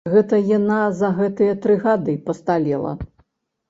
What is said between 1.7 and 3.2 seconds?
гады пасталела.